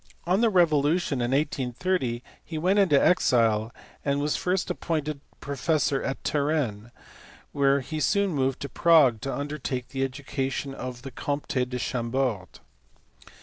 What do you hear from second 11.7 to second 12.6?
Chambord.